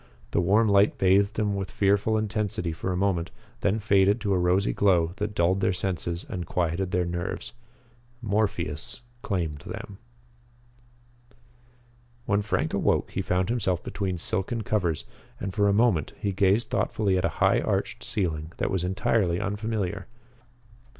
[0.31, 4.39] The warm light bathed them with fearful intensity for a moment, then faded to a
[4.39, 7.53] rosy glow that dulled their senses and quieted their nerves.
[8.19, 9.99] Morpheus claimed them.
[12.25, 15.05] When Frank awoke he found himself between silken covers,
[15.39, 19.39] and for a moment he gazed thoughtfully at a high arched ceiling that was entirely
[19.39, 20.07] unfamiliar.